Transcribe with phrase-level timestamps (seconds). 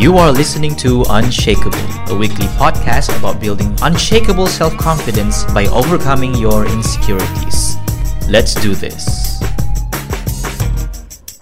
[0.00, 1.76] You are listening to Unshakable,
[2.08, 7.76] a weekly podcast about building unshakable self confidence by overcoming your insecurities.
[8.26, 9.36] Let's do this.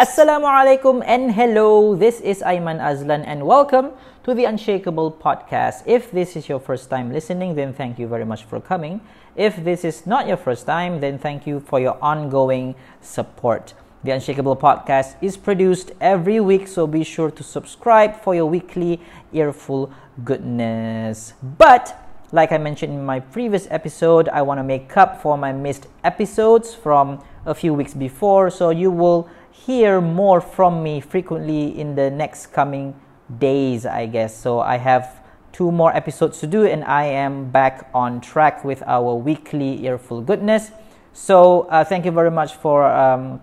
[0.02, 1.94] Assalamu alaikum and hello.
[1.94, 3.92] This is Aiman Azlan and welcome
[4.24, 5.86] to the Unshakable podcast.
[5.86, 9.00] If this is your first time listening, then thank you very much for coming.
[9.36, 13.74] If this is not your first time, then thank you for your ongoing support.
[14.04, 19.00] The Unshakable podcast is produced every week, so be sure to subscribe for your weekly
[19.32, 21.34] earful goodness.
[21.42, 21.98] But,
[22.30, 25.88] like I mentioned in my previous episode, I want to make up for my missed
[26.04, 31.96] episodes from a few weeks before, so you will hear more from me frequently in
[31.96, 32.94] the next coming
[33.40, 34.32] days, I guess.
[34.38, 38.80] So, I have two more episodes to do, and I am back on track with
[38.86, 40.70] our weekly earful goodness.
[41.12, 42.86] So, uh, thank you very much for.
[42.86, 43.40] Um,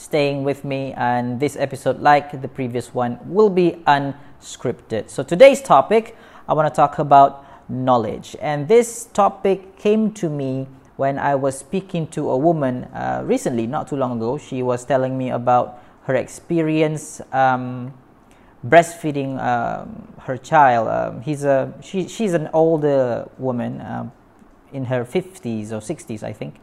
[0.00, 0.94] staying with me.
[0.94, 5.10] And this episode, like the previous one, will be unscripted.
[5.10, 6.16] So today's topic,
[6.48, 8.34] I want to talk about knowledge.
[8.40, 13.66] And this topic came to me when I was speaking to a woman uh, recently,
[13.66, 14.38] not too long ago.
[14.38, 17.92] She was telling me about her experience um,
[18.66, 20.88] breastfeeding um, her child.
[20.88, 24.12] Um, he's a she, she's an older woman um,
[24.72, 26.56] in her 50s or 60s, I think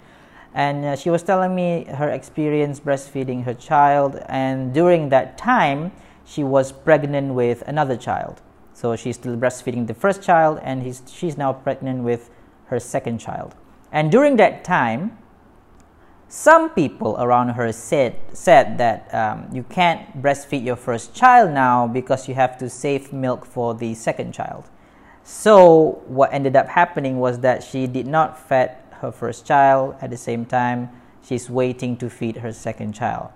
[0.53, 5.91] and uh, she was telling me her experience breastfeeding her child and during that time
[6.25, 8.41] she was pregnant with another child.
[8.73, 12.29] So she's still breastfeeding the first child and she's now pregnant with
[12.65, 13.55] her second child.
[13.91, 15.17] And during that time
[16.29, 21.87] some people around her said said that um, you can't breastfeed your first child now
[21.87, 24.69] because you have to save milk for the second child.
[25.23, 29.95] So what ended up happening was that she did not fed her first child.
[30.01, 30.89] At the same time,
[31.23, 33.29] she's waiting to feed her second child.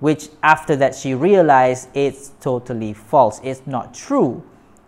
[0.00, 3.40] Which, after that, she realized it's totally false.
[3.42, 4.44] It's not true.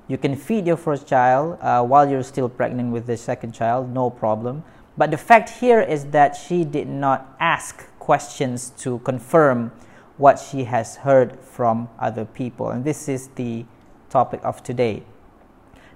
[0.08, 3.92] You can feed your first child uh, while you're still pregnant with the second child,
[3.92, 4.64] no problem.
[4.96, 9.72] But the fact here is that she did not ask questions to confirm
[10.16, 12.70] what she has heard from other people.
[12.70, 13.64] And this is the
[14.10, 15.04] topic of today.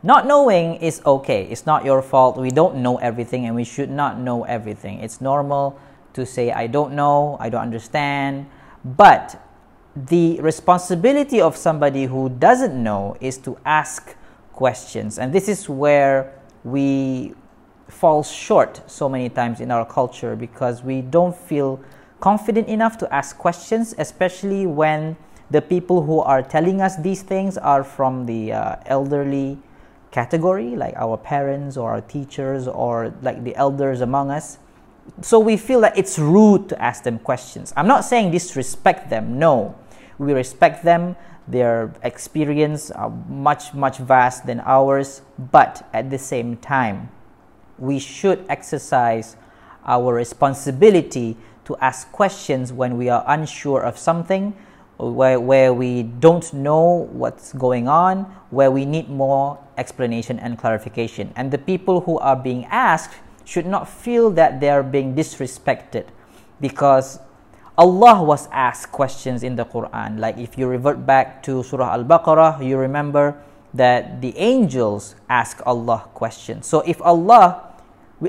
[0.04, 1.44] Not knowing is okay.
[1.44, 2.36] It's not your fault.
[2.36, 5.00] We don't know everything and we should not know everything.
[5.00, 5.78] It's normal
[6.12, 8.46] to say, I don't know, I don't understand.
[8.84, 9.40] But
[9.96, 14.14] the responsibility of somebody who doesn't know is to ask
[14.52, 15.18] questions.
[15.18, 17.32] And this is where we
[17.88, 21.80] fall short so many times in our culture because we don't feel
[22.20, 25.16] confident enough to ask questions, especially when
[25.50, 29.56] the people who are telling us these things are from the uh, elderly
[30.14, 34.58] category, like our parents or our teachers or like the elders among us.
[35.20, 37.74] So we feel that it's rude to ask them questions.
[37.76, 39.74] I'm not saying disrespect them, no.
[40.16, 41.16] We respect them,
[41.48, 45.20] their experience are much, much vast than ours,
[45.50, 47.10] but at the same time,
[47.76, 49.36] we should exercise
[49.84, 54.54] our responsibility to ask questions when we are unsure of something
[54.98, 61.32] where, where we don't know what's going on, where we need more explanation and clarification.
[61.36, 66.06] And the people who are being asked should not feel that they are being disrespected
[66.60, 67.18] because
[67.76, 70.18] Allah was asked questions in the Quran.
[70.18, 73.36] Like if you revert back to Surah Al Baqarah, you remember
[73.74, 76.66] that the angels ask Allah questions.
[76.66, 77.74] So if Allah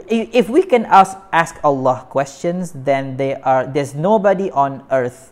[0.07, 5.31] if we can ask, ask Allah questions, then are, there's nobody on earth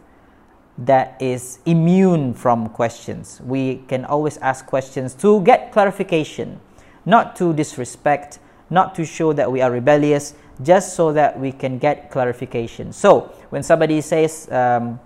[0.78, 3.41] that is immune from questions.
[3.45, 6.59] We can always ask questions to get clarification,
[7.06, 8.39] not to disrespect,
[8.69, 12.91] not to show that we are rebellious, just so that we can get clarification.
[12.94, 15.00] So, when somebody says, um,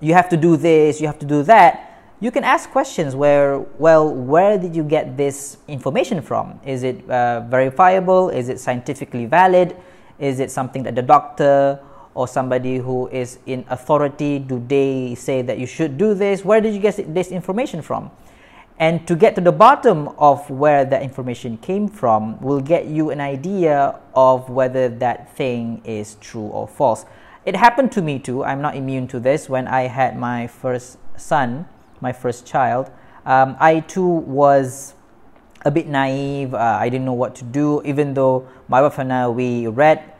[0.00, 1.86] you have to do this, you have to do that,
[2.20, 6.58] you can ask questions where, well, where did you get this information from?
[6.64, 8.30] Is it uh, verifiable?
[8.30, 9.76] Is it scientifically valid?
[10.18, 11.78] Is it something that the doctor
[12.16, 16.44] or somebody who is in authority do they say that you should do this?
[16.44, 18.10] Where did you get this information from?
[18.78, 23.10] And to get to the bottom of where that information came from will get you
[23.10, 27.04] an idea of whether that thing is true or false.
[27.44, 28.44] It happened to me too.
[28.44, 29.48] I'm not immune to this.
[29.48, 31.68] When i had my first son
[32.00, 32.90] my first child
[33.24, 34.94] um, i too was
[35.64, 36.54] a bit naive.
[36.54, 37.82] Uh, i didn't know what to do.
[37.84, 40.15] Even though my wife and i we read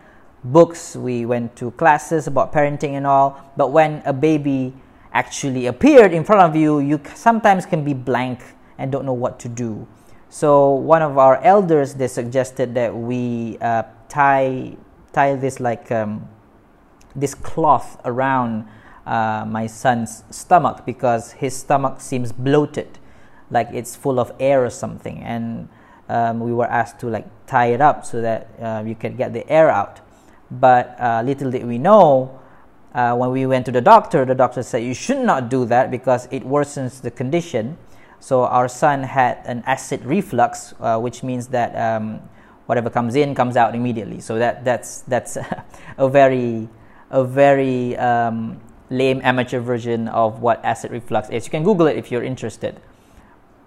[0.52, 3.40] books, we went to classes about parenting and all.
[3.56, 4.74] But when a baby
[5.12, 8.40] actually appeared in front of you, you sometimes can be blank
[8.78, 9.86] and don't know what to do.
[10.28, 14.76] So one of our elders they suggested that we uh, tie
[15.12, 16.28] tie this like um,
[17.14, 18.66] this cloth around
[19.06, 22.98] uh, my son's stomach because his stomach seems bloated.
[23.50, 25.68] like it's full of air or something, and
[26.08, 29.32] um, we were asked to like tie it up so that uh, you can get
[29.32, 30.00] the air out.
[30.50, 32.38] But uh, little did we know,
[32.94, 35.90] uh, when we went to the doctor, the doctor said you should not do that
[35.90, 37.76] because it worsens the condition.
[38.20, 42.20] So our son had an acid reflux, uh, which means that um,
[42.66, 44.20] whatever comes in comes out immediately.
[44.20, 45.36] So that that's that's
[45.98, 46.68] a very
[47.10, 48.60] a very um,
[48.90, 51.44] lame amateur version of what acid reflux is.
[51.46, 52.80] You can Google it if you're interested.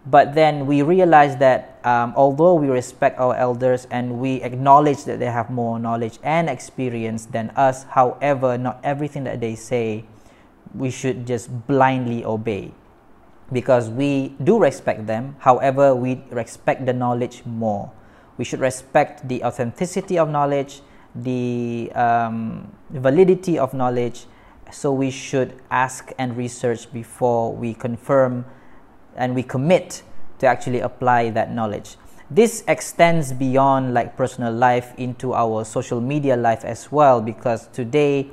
[0.05, 5.19] But then we realize that um, although we respect our elders and we acknowledge that
[5.19, 10.05] they have more knowledge and experience than us, however, not everything that they say
[10.73, 12.71] we should just blindly obey
[13.51, 15.35] because we do respect them.
[15.39, 17.91] However, we respect the knowledge more.
[18.37, 20.81] We should respect the authenticity of knowledge,
[21.13, 24.27] the um, validity of knowledge.
[24.71, 28.45] So we should ask and research before we confirm
[29.19, 30.01] and we commit
[30.39, 31.97] to actually apply that knowledge.
[32.31, 38.29] This extends beyond like personal life into our social media life as well because today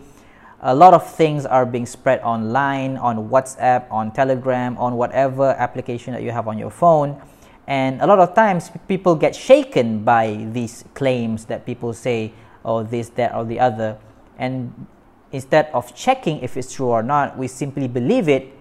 [0.61, 6.13] a lot of things are being spread online on WhatsApp, on Telegram, on whatever application
[6.15, 7.21] that you have on your phone.
[7.67, 12.33] And a lot of times people get shaken by these claims that people say,
[12.65, 13.99] oh, this, that, or the other.
[14.39, 14.87] And
[15.33, 18.53] instead of checking if it's true or not, we simply believe it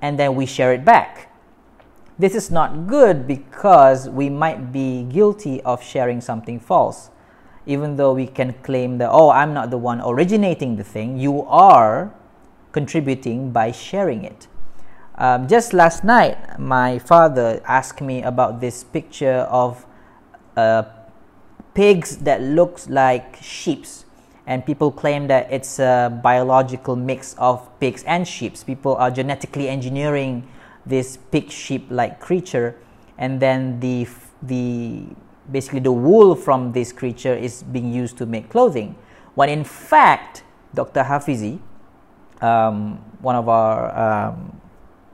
[0.00, 1.31] and then we share it back.
[2.22, 7.10] This is not good because we might be guilty of sharing something false.
[7.66, 11.42] Even though we can claim that, oh, I'm not the one originating the thing, you
[11.46, 12.14] are
[12.70, 14.46] contributing by sharing it.
[15.18, 19.84] Um, just last night, my father asked me about this picture of
[20.56, 20.84] uh,
[21.74, 24.04] pigs that looks like sheeps
[24.46, 28.54] and people claim that it's a biological mix of pigs and sheep.
[28.64, 30.46] People are genetically engineering
[30.86, 32.76] this pig sheep like creature
[33.18, 34.06] and then the
[34.42, 35.04] the
[35.50, 38.96] basically the wool from this creature is being used to make clothing.
[39.34, 40.44] When in fact
[40.74, 41.60] dr hafizi
[42.40, 44.60] um, one of our um,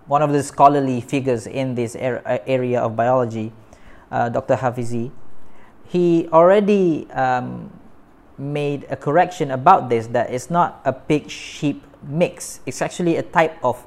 [0.07, 3.53] one of the scholarly figures in this er- area of biology
[4.11, 5.11] uh, dr hafizi
[5.89, 7.73] he already um,
[8.37, 12.61] made a correction about this that it's not a pig sheep mix.
[12.67, 13.85] It's actually a type of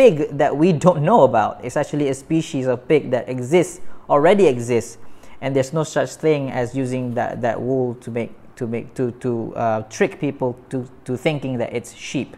[0.00, 1.62] pig that we don't know about.
[1.62, 4.96] It's actually a species of pig that exists, already exists,
[5.42, 9.10] and there's no such thing as using that, that wool to make to make to
[9.24, 12.34] to uh, trick people to to thinking that it's sheep.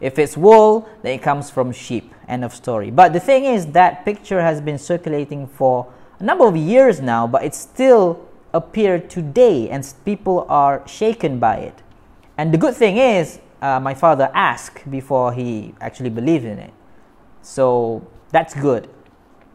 [0.00, 2.14] If it's wool, then it comes from sheep.
[2.28, 2.90] End of story.
[2.90, 5.86] But the thing is that picture has been circulating for
[6.18, 11.56] a number of years now, but it still appeared today, and people are shaken by
[11.68, 11.82] it.
[12.36, 16.72] And the good thing is, uh, my father asked before he actually believed in it.
[17.42, 18.88] So that's good.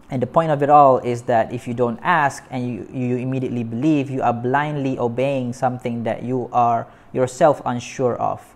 [0.09, 3.17] And the point of it all is that if you don't ask and you, you
[3.17, 8.55] immediately believe, you are blindly obeying something that you are yourself unsure of.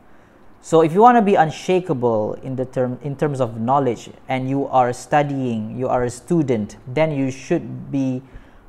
[0.62, 4.50] So if you want to be unshakable in the term in terms of knowledge and
[4.50, 8.22] you are studying, you are a student, then you should be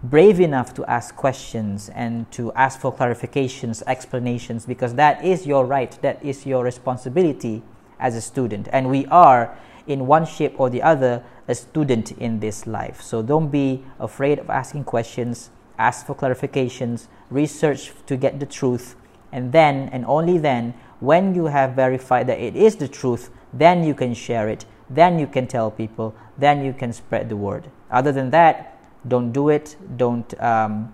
[0.02, 5.66] brave enough to ask questions and to ask for clarifications, explanations because that is your
[5.66, 7.62] right, that is your responsibility
[7.98, 8.68] as a student.
[8.72, 9.58] And we are
[9.90, 13.02] in one shape or the other a student in this life.
[13.02, 18.94] So don't be afraid of asking questions, ask for clarifications, research to get the truth,
[19.32, 23.84] and then and only then, when you have verified that it is the truth, then
[23.84, 27.70] you can share it, then you can tell people, then you can spread the word.
[27.90, 28.78] Other than that,
[29.08, 30.92] don't do it, don't um,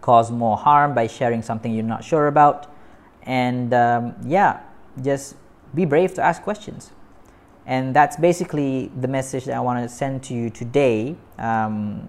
[0.00, 2.72] cause more harm by sharing something you're not sure about,
[3.22, 4.60] and um, yeah,
[5.00, 5.36] just
[5.74, 6.92] be brave to ask questions.
[7.66, 11.14] And that's basically the message that I want to send to you today.
[11.38, 12.08] Um,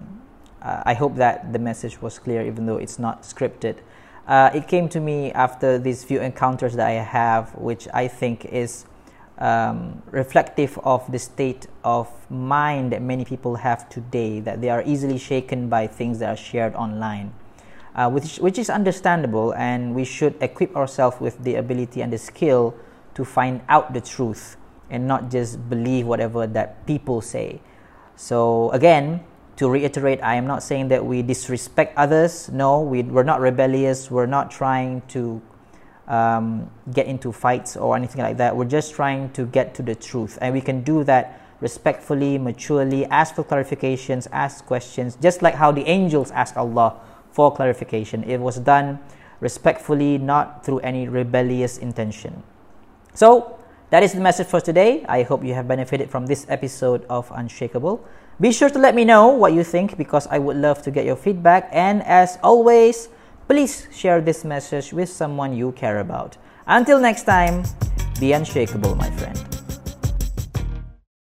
[0.60, 3.76] uh, I hope that the message was clear, even though it's not scripted.
[4.26, 8.46] Uh, it came to me after these few encounters that I have, which I think
[8.46, 8.86] is
[9.38, 14.82] um, reflective of the state of mind that many people have today, that they are
[14.86, 17.34] easily shaken by things that are shared online.
[17.94, 22.18] Uh, which, which is understandable, and we should equip ourselves with the ability and the
[22.18, 22.74] skill
[23.14, 24.56] to find out the truth
[24.90, 27.60] and not just believe whatever that people say.
[28.16, 29.24] So, again,
[29.56, 32.50] to reiterate, I am not saying that we disrespect others.
[32.50, 34.10] No, we, we're not rebellious.
[34.10, 35.40] We're not trying to
[36.08, 38.56] um, get into fights or anything like that.
[38.56, 40.38] We're just trying to get to the truth.
[40.40, 45.72] And we can do that respectfully, maturely, ask for clarifications, ask questions, just like how
[45.72, 47.00] the angels ask Allah
[47.30, 48.22] for clarification.
[48.24, 48.98] It was done
[49.40, 52.42] respectfully, not through any rebellious intention.
[53.14, 53.58] So,
[53.94, 55.04] that is the message for today.
[55.08, 58.04] I hope you have benefited from this episode of Unshakable.
[58.40, 61.04] Be sure to let me know what you think because I would love to get
[61.04, 61.68] your feedback.
[61.70, 63.08] And as always,
[63.46, 66.36] please share this message with someone you care about.
[66.66, 67.62] Until next time,
[68.18, 69.63] be unshakable, my friend.